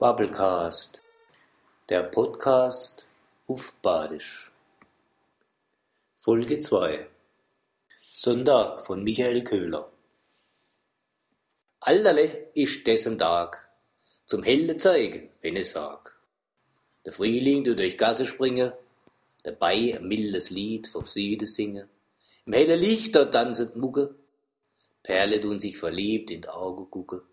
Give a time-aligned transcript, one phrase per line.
[0.00, 1.02] Bubblecast,
[1.88, 3.04] der Podcast
[3.48, 4.52] auf Badisch.
[6.20, 7.08] Folge 2
[8.12, 9.90] Sonntag von Michael Köhler.
[11.80, 13.68] Allerle ist dessen Tag,
[14.24, 16.16] zum helle zeigen, wenn ich sag.
[17.04, 18.78] Der Frühling du durch Gasse springe,
[19.42, 21.88] dabei ein mildes Lied vom Süden singe.
[22.46, 24.14] Im helle Licht dort tanzet Mucke,
[25.02, 27.24] Perle tun sich verliebt in die Augen gucke.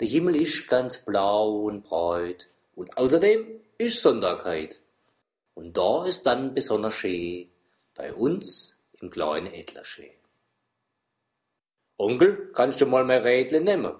[0.00, 4.80] Der Himmel ist ganz blau und breit und außerdem ist Sonntagheit.
[5.54, 7.50] Und da ist dann besonders schön,
[7.94, 10.12] bei uns im kleinen Ettlerschee.
[11.96, 13.96] Onkel, kannst du mal mein Rädle nehmen?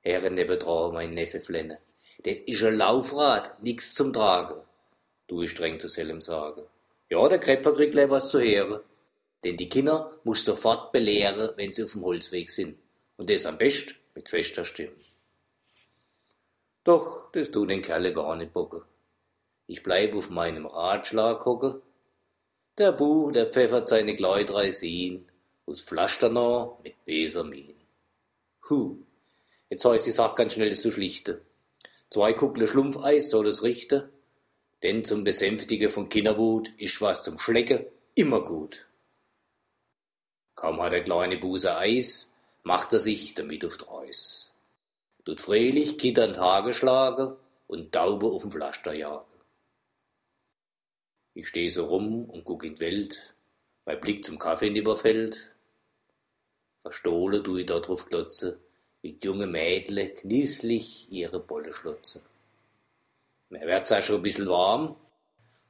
[0.00, 1.78] Herren nebendran mein Neffe Flenne.
[2.22, 4.60] Das ist ein Laufrad, nix zum Tragen.
[5.26, 6.62] Du ich streng zu Selem sagen.
[7.08, 8.80] Ja, der Krepper kriegt gleich was zu hören.
[9.44, 12.78] Denn die Kinder muss sofort belehren, wenn sie auf dem Holzweg sind.
[13.16, 14.96] Und das am besten mit fester Stimme.
[16.82, 18.82] Doch, das tut den Kerle gar nicht bocken.
[19.66, 21.82] Ich bleib auf meinem Ratschlag hocken.
[22.78, 25.26] Der Bu, der pfeffert seine Gleudreisin
[25.66, 27.74] aus Pflasternau mit Besermin.
[28.68, 28.98] Hu,
[29.68, 31.40] jetzt heißt die Sache ganz schnell zu schlichten.
[32.10, 34.08] Zwei Kuckle Schlumpfeis soll es richten,
[34.82, 38.86] denn zum Besänftigen von Kinderwut ist was zum Schlecken immer gut.
[40.54, 42.32] Kaum hat der kleine Buse Eis,
[42.66, 44.52] macht er sich damit auf Treus
[45.24, 47.36] tut freilich Kittern Tage schlage
[47.68, 49.24] und Taube auf'm Pflaster jage.
[51.34, 53.34] Ich steh so rum und guck in Welt,
[53.84, 55.52] mein Blick zum Kaffee überfällt.
[56.82, 58.58] Verstohle tu ich da drauf glotze,
[59.00, 62.20] wie junge Mädle knieslich ihre Bolle schlotze.
[63.48, 64.96] Mir wird's auch schon ein bissel warm,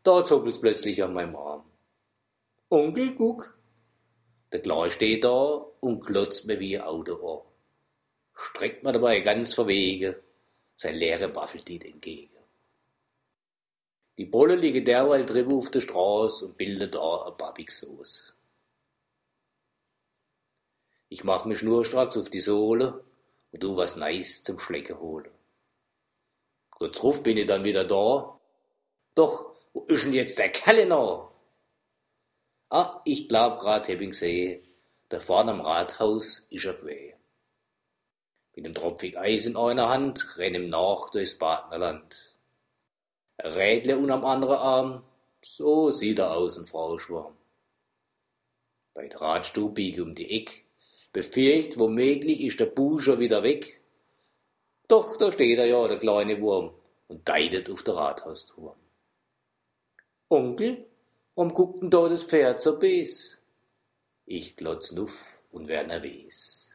[0.02, 1.64] da zuckelt's plötzlich an meinem Arm.
[2.70, 3.54] Onkel, guck,
[4.56, 7.46] der Kleine steht da und glotzt mir wie ein Autoohr
[8.36, 10.22] streckt man dabei ganz verwege
[10.76, 12.36] sein leere Waffeltit entgegen.
[14.18, 18.34] Die Bolle liege derweil drüben auf der Straße und bildet da a Babigsoße.
[21.08, 23.04] Ich mach mich schnurstracks auf die Sohle
[23.52, 25.30] und du was Neis zum Schlecke hole.
[26.70, 28.38] Kurz ruf bin ich dann wieder da.
[29.14, 31.32] Doch, wo ist denn jetzt der Kerle noch?
[32.68, 34.62] Ah, ich glaub grad hab ihn gesehen.
[35.08, 37.14] Da vorne am Rathaus ist er gewesen.
[38.54, 42.36] Mit nem Tropfig Eis in einer Hand renn ihm nach durchs Partnerland.
[43.38, 45.02] Rädle unterm anderen Arm,
[45.42, 47.36] so sieht er aus, ein Frauschwarm.
[48.94, 50.64] Bei der Radstube biege um die Eck,
[51.12, 53.82] befürcht, womöglich ist der Bu schon wieder weg.
[54.88, 56.72] Doch da steht er ja, der kleine Wurm,
[57.08, 58.76] und deidet auf der Rathausturm.
[60.30, 60.86] Onkel,
[61.36, 63.38] warum guckt denn da das Pferd so bes?
[64.24, 66.66] Ich glotz nuff und wer nervös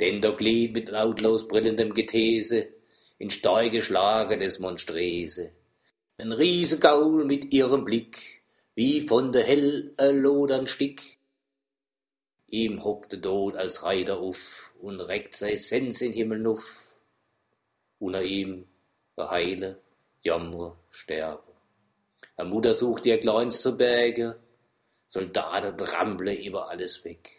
[0.00, 2.68] denn da glied mit lautlos brillendem Gethese
[3.18, 5.52] in Steige schlage des Monstrese.
[6.18, 8.42] Ein Riesengaul mit ihrem Blick,
[8.74, 11.18] wie von der hell erlodern Stick.
[12.48, 16.98] Ihm hockte Tod als Reiter uff und reckt sei Sens in Himmel nuff.
[17.98, 18.66] Unter ihm
[19.14, 19.80] verheile,
[20.22, 21.53] jammre, sterbe.
[22.36, 24.36] A Mutter sucht ihr Kleins zu berge,
[25.08, 27.30] Soldaten trample über alles weg.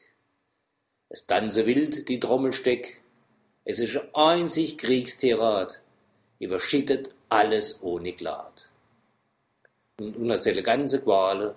[1.10, 3.02] Es tanze wild die Trommelsteck,
[3.64, 5.82] es ist einzig Kriegstierat,
[6.40, 8.70] überschüttet alles ohne Glad.
[10.00, 11.56] Und unter seine ganze Quale,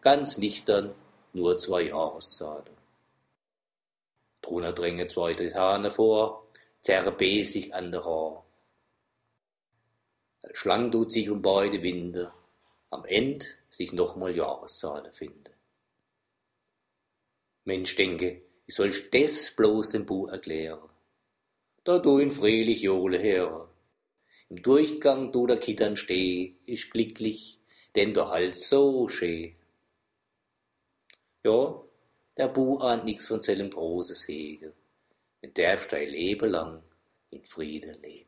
[0.00, 0.94] ganz nüchtern,
[1.32, 2.76] nur zwei Jahreszahlen.
[4.42, 6.46] Drunter dränge zwei Titane vor,
[6.80, 8.44] zerre besig an der Haar.
[10.52, 12.32] Schlang tut sich um beide Winde,
[12.90, 15.52] am End sich nochmal Jahreszahlen finde.
[17.64, 20.88] Mensch denke, wie sollst des bloß dem Bu erklären?
[21.84, 23.68] Da du in freilich Jole her.
[24.48, 27.60] Im Durchgang du der Kittern steh, ich glücklich,
[27.94, 29.56] denn du halt so schee.
[31.44, 31.82] Ja,
[32.36, 34.72] der Bu ahnt nix von seinem großes Hege,
[35.42, 36.82] mit darfst dein Leben lang
[37.30, 38.27] in Friede leben.